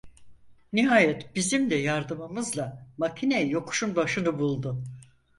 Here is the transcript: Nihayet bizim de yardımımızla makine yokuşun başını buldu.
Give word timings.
Nihayet 0.73 1.35
bizim 1.35 1.69
de 1.69 1.75
yardımımızla 1.75 2.87
makine 2.97 3.41
yokuşun 3.43 3.95
başını 3.95 4.39
buldu. 4.39 4.83